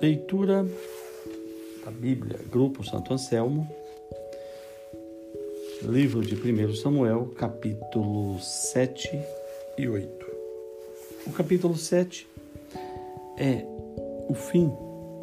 [0.00, 0.66] Leitura
[1.84, 3.68] da Bíblia, Grupo Santo Anselmo,
[5.82, 9.10] livro de 1 Samuel, capítulo 7
[9.76, 10.26] e 8.
[11.26, 12.26] O capítulo 7
[13.38, 13.64] é
[14.28, 14.72] o fim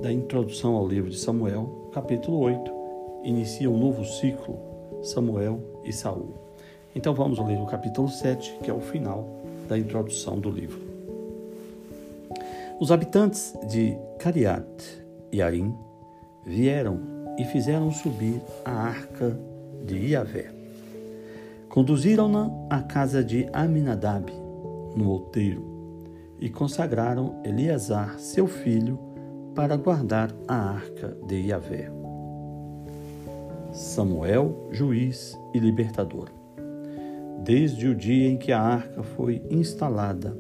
[0.02, 2.78] da introdução ao livro de Samuel, capítulo 8
[3.24, 4.58] inicia um novo ciclo,
[5.04, 6.34] Samuel e Saul.
[6.96, 9.28] Então vamos ler o capítulo 7, que é o final
[9.68, 10.87] da introdução do livro.
[12.80, 15.74] Os habitantes de Cariat e Arim
[16.46, 17.00] vieram
[17.36, 19.36] e fizeram subir a arca
[19.84, 20.52] de Iavé.
[21.70, 24.32] Conduziram-na à casa de Aminadab,
[24.96, 25.66] no outeiro,
[26.40, 29.00] e consagraram Eleazar, seu filho,
[29.56, 31.90] para guardar a arca de Iavé.
[33.72, 36.30] Samuel, juiz e libertador.
[37.44, 40.38] Desde o dia em que a arca foi instalada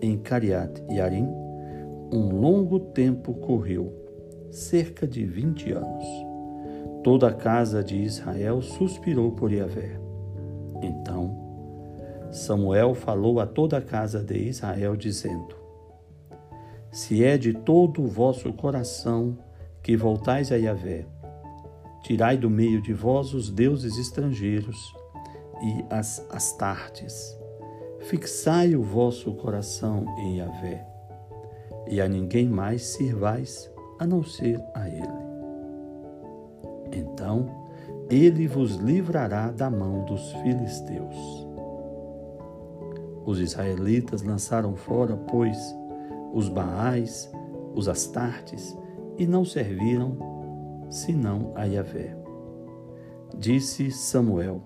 [0.00, 1.45] em Cariat e Arim,
[2.12, 3.92] um longo tempo correu,
[4.50, 6.04] cerca de vinte anos.
[7.02, 10.00] Toda a casa de Israel suspirou por Yahvé.
[10.82, 11.46] Então,
[12.30, 15.54] Samuel falou a toda a casa de Israel, dizendo:
[16.90, 19.38] Se é de todo o vosso coração
[19.82, 21.06] que voltais a Yahvé,
[22.02, 24.76] tirai do meio de vós os deuses estrangeiros
[25.62, 27.36] e as astartes.
[28.00, 30.86] Fixai o vosso coração em Yahvé,
[31.88, 35.26] e a ninguém mais sirvais a não ser a Ele.
[36.92, 37.66] Então
[38.08, 41.46] ele vos livrará da mão dos filisteus.
[43.24, 45.58] Os israelitas lançaram fora, pois,
[46.32, 47.30] os Baais,
[47.74, 48.76] os Astartes,
[49.18, 50.16] e não serviram
[50.88, 52.16] senão a Yahvé.
[53.36, 54.62] Disse Samuel: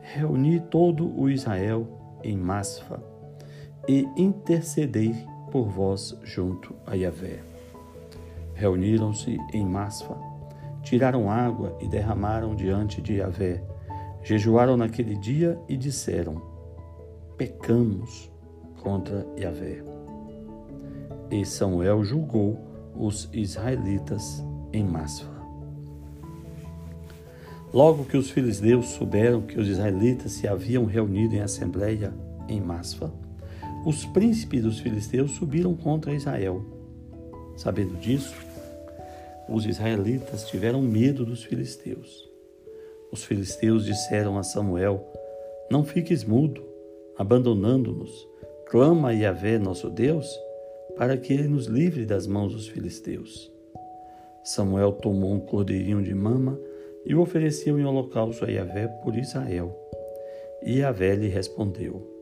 [0.00, 1.88] Reuni todo o Israel
[2.22, 3.02] em Masfa
[3.88, 5.14] e intercedei
[5.54, 7.38] por vós junto a Yahvé.
[8.54, 10.16] Reuniram-se em Masfa,
[10.82, 13.62] tiraram água e derramaram diante de Yahvé.
[14.24, 16.42] Jejuaram naquele dia e disseram:
[17.36, 18.32] Pecamos
[18.82, 19.84] contra Yahvé.
[21.30, 22.58] E Samuel julgou
[22.92, 25.30] os israelitas em Masfa.
[27.72, 32.12] Logo que os filisteus souberam que os israelitas se haviam reunido em assembleia
[32.48, 33.12] em Masfa,
[33.84, 36.64] os príncipes dos filisteus subiram contra Israel.
[37.56, 38.34] Sabendo disso,
[39.48, 42.28] os israelitas tiveram medo dos filisteus.
[43.12, 45.06] Os filisteus disseram a Samuel:
[45.70, 46.64] Não fiques mudo,
[47.16, 48.26] abandonando-nos.
[48.66, 50.26] Clama a Yahvé, nosso Deus,
[50.96, 53.52] para que ele nos livre das mãos dos filisteus.
[54.42, 56.58] Samuel tomou um cordeirinho de mama
[57.04, 59.78] e o ofereceu em holocausto a Yahvé por Israel.
[60.62, 62.13] E Yahvé lhe respondeu.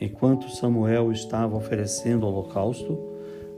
[0.00, 2.98] Enquanto Samuel estava oferecendo o holocausto,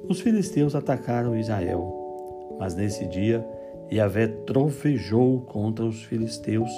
[0.09, 2.57] os filisteus atacaram Israel.
[2.59, 3.47] Mas nesse dia,
[3.91, 6.71] Yahvé trovejou contra os filisteus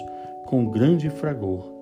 [0.47, 1.72] com grande fragor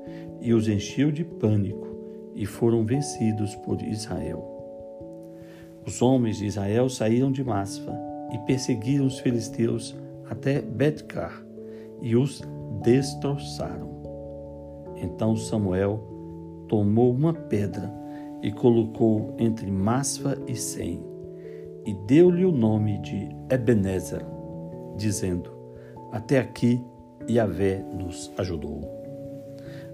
[0.41, 1.86] e os encheu de pânico,
[2.34, 4.44] e foram vencidos por Israel.
[5.86, 7.97] Os homens de Israel saíram de Masfa
[8.32, 9.97] e perseguiram os filisteus
[10.28, 11.42] até Betcar
[12.03, 12.42] e os
[12.82, 13.88] destroçaram.
[14.97, 16.16] Então Samuel
[16.69, 17.93] tomou uma pedra
[18.43, 21.16] e colocou entre Masfa e Sem
[21.87, 24.22] e deu-lhe o nome de Ebenezer,
[24.97, 25.50] dizendo:
[26.10, 26.82] Até aqui
[27.31, 28.81] Yahvé nos ajudou.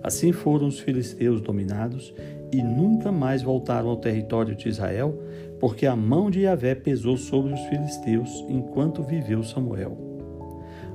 [0.03, 2.13] Assim foram os filisteus dominados
[2.51, 5.17] e nunca mais voltaram ao território de Israel,
[5.61, 9.97] porque a mão de Yahvé pesou sobre os filisteus enquanto viveu Samuel.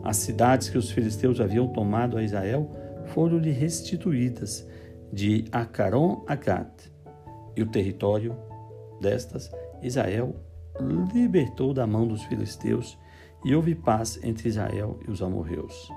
[0.03, 2.69] As cidades que os filisteus haviam tomado a Israel
[3.05, 4.67] foram-lhe restituídas
[5.11, 6.91] de Acaron a Gat,
[7.55, 8.35] e o território
[9.01, 9.51] destas
[9.81, 10.35] Israel
[11.13, 12.97] libertou da mão dos filisteus
[13.43, 15.89] e houve paz entre Israel e os amorreus.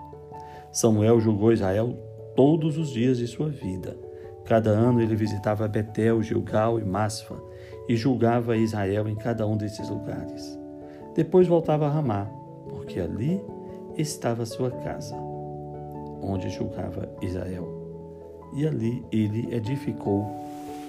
[0.73, 1.99] Samuel julgou Israel
[2.37, 3.99] todos os dias de sua vida.
[4.45, 7.37] Cada ano ele visitava Betel, Gilgal e Masfa
[7.89, 10.59] e julgava Israel em cada um desses lugares.
[11.15, 12.27] Depois voltava a Ramá,
[12.69, 13.43] porque ali
[13.97, 15.17] estava sua casa,
[16.23, 17.80] onde julgava Israel.
[18.53, 20.27] E ali ele edificou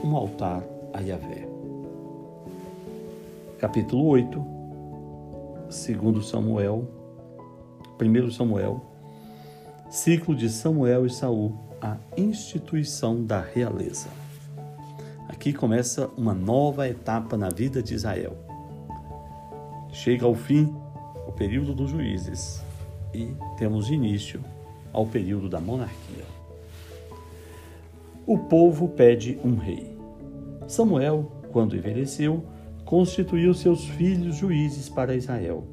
[0.03, 0.63] um altar
[0.93, 1.47] a Yahvé.
[3.59, 4.43] Capítulo 8,
[5.69, 6.87] segundo Samuel,
[8.01, 8.81] 1 Samuel,
[9.91, 14.09] ciclo de Samuel e Saul, a instituição da realeza.
[15.29, 18.35] Aqui começa uma nova etapa na vida de Israel.
[19.91, 20.73] Chega ao fim
[21.27, 22.63] o período dos juízes
[23.13, 24.41] e temos início
[24.91, 26.40] ao período da monarquia.
[28.25, 29.97] O povo pede um rei.
[30.67, 32.43] Samuel, quando envelheceu,
[32.85, 35.63] constituiu seus filhos juízes para Israel.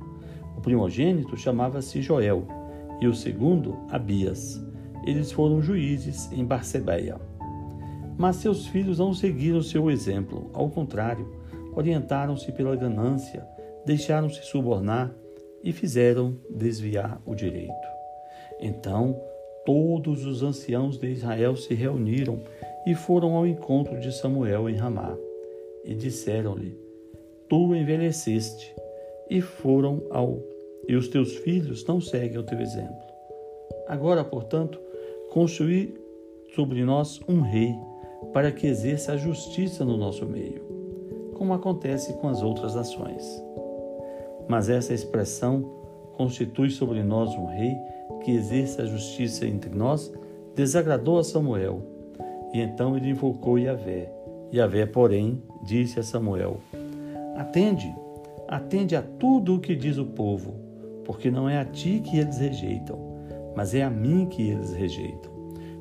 [0.57, 2.47] O primogênito chamava-se Joel
[3.01, 4.61] e o segundo, Abias.
[5.05, 7.17] Eles foram juízes em Barcebeia.
[8.17, 11.33] Mas seus filhos não seguiram seu exemplo, ao contrário,
[11.75, 13.47] orientaram-se pela ganância,
[13.87, 15.15] deixaram-se subornar
[15.63, 17.73] e fizeram desviar o direito.
[18.61, 19.21] Então,
[19.69, 22.41] todos os anciãos de Israel se reuniram
[22.87, 25.15] e foram ao encontro de Samuel em Ramá.
[25.85, 26.75] E disseram-lhe:
[27.51, 28.75] Tu envelheceste,
[29.29, 30.39] e foram ao
[30.89, 32.97] e os teus filhos não seguem o teu exemplo.
[33.87, 34.81] Agora, portanto,
[35.29, 35.95] construí
[36.55, 37.75] sobre nós um rei,
[38.33, 40.63] para que exerça a justiça no nosso meio,
[41.35, 43.45] como acontece com as outras nações.
[44.49, 45.78] Mas essa expressão
[46.19, 47.79] constitui sobre nós um rei
[48.25, 50.13] que exerça a justiça entre nós
[50.55, 51.81] desagradou a Samuel.
[52.53, 54.13] E então ele invocou Yahvé.
[54.53, 56.59] Yahvé, porém, disse a Samuel:
[57.37, 57.95] Atende,
[58.49, 60.55] atende a tudo o que diz o povo,
[61.05, 62.99] porque não é a ti que eles rejeitam,
[63.55, 65.31] mas é a mim que eles rejeitam,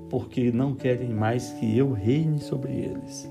[0.09, 3.27] porque não querem mais que eu reine sobre eles.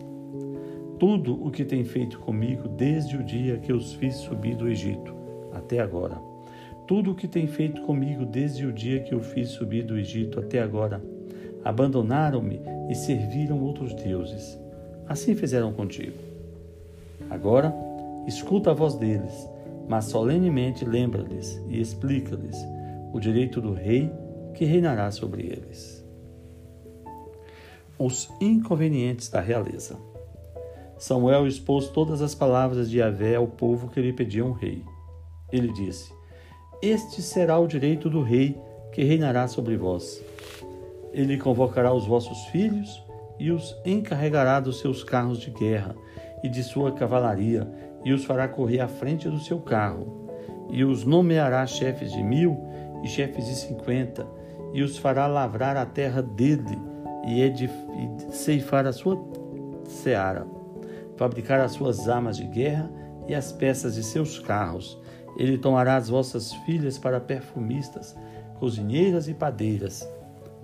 [0.98, 5.14] Tudo o que tem feito comigo desde o dia que os fiz subir do Egito
[5.52, 6.35] até agora.
[6.86, 10.38] Tudo o que tem feito comigo desde o dia que eu fiz subir do Egito
[10.38, 11.02] até agora.
[11.64, 14.56] Abandonaram-me e serviram outros deuses.
[15.08, 16.16] Assim fizeram contigo.
[17.28, 17.74] Agora,
[18.24, 19.48] escuta a voz deles,
[19.88, 22.56] mas solenemente lembra-lhes e explica-lhes
[23.12, 24.08] o direito do rei
[24.54, 26.04] que reinará sobre eles.
[27.98, 29.96] Os inconvenientes da realeza.
[30.98, 34.84] Samuel expôs todas as palavras de Yahvé ao povo que lhe pediam um rei.
[35.52, 36.15] Ele disse:
[36.82, 38.60] Este será o direito do rei
[38.92, 40.22] que reinará sobre vós.
[41.12, 43.02] Ele convocará os vossos filhos
[43.38, 45.94] e os encarregará dos seus carros de guerra
[46.42, 47.66] e de sua cavalaria,
[48.04, 50.28] e os fará correr à frente do seu carro,
[50.70, 52.56] e os nomeará chefes de mil
[53.02, 54.26] e chefes de cinquenta,
[54.72, 56.78] e os fará lavrar a terra dele
[57.26, 59.18] e, e ceifar a sua
[59.88, 60.46] seara,
[61.16, 62.90] fabricar as suas armas de guerra
[63.26, 65.00] e as peças de seus carros,
[65.36, 68.16] ele tomará as vossas filhas para perfumistas,
[68.58, 70.08] cozinheiras e padeiras.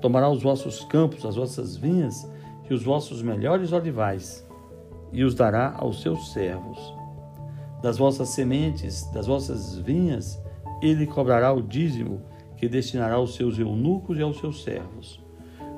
[0.00, 2.28] Tomará os vossos campos, as vossas vinhas
[2.68, 4.46] e os vossos melhores olivais,
[5.12, 6.78] e os dará aos seus servos.
[7.82, 10.40] Das vossas sementes, das vossas vinhas,
[10.80, 12.22] ele cobrará o dízimo
[12.56, 15.22] que destinará aos seus eunucos e aos seus servos.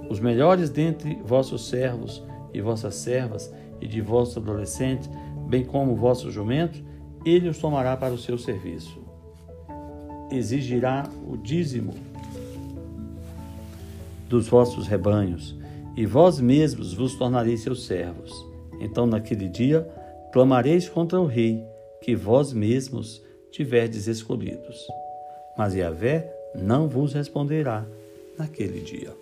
[0.09, 5.11] Os melhores dentre vossos servos e vossas servas e de vossos adolescentes,
[5.49, 6.83] bem como vossos jumentos,
[7.25, 9.03] ele os tomará para o seu serviço.
[10.31, 11.95] Exigirá o dízimo
[14.29, 15.55] dos vossos rebanhos,
[15.97, 18.33] e vós mesmos vos tornareis seus servos.
[18.81, 19.89] Então, naquele dia,
[20.33, 21.65] clamareis contra o rei,
[22.03, 24.87] que vós mesmos tiverdes escolhidos.
[25.57, 27.87] Mas Yahvé não vos responderá
[28.37, 29.13] naquele dia.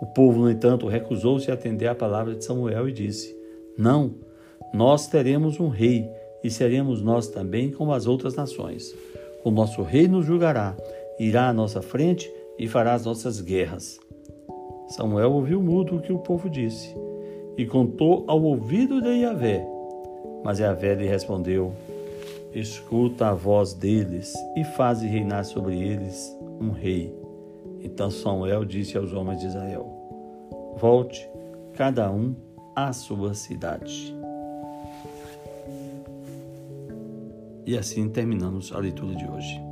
[0.00, 3.36] O povo, no entanto, recusou-se a atender à palavra de Samuel e disse:
[3.76, 4.14] Não,
[4.72, 6.08] nós teremos um rei
[6.42, 8.94] e seremos nós também como as outras nações.
[9.44, 10.76] O nosso rei nos julgará,
[11.18, 13.98] irá à nossa frente e fará as nossas guerras.
[14.88, 16.94] Samuel ouviu mudo o que o povo disse
[17.56, 19.66] e contou ao ouvido de Yahvé.
[20.44, 21.72] Mas Yahvé lhe respondeu:
[22.52, 27.14] Escuta a voz deles e faze reinar sobre eles um rei.
[27.80, 29.86] Então Samuel disse aos homens de Israel:
[30.76, 31.28] Volte,
[31.74, 32.34] cada um
[32.76, 34.21] à sua cidade.
[37.64, 39.71] E assim terminamos a leitura de hoje.